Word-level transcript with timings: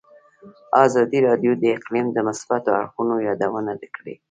ازادي 0.85 1.19
راډیو 1.27 1.53
د 1.57 1.63
اقلیم 1.77 2.07
د 2.13 2.17
مثبتو 2.27 2.69
اړخونو 2.79 3.15
یادونه 3.27 3.73
کړې. 3.95 4.15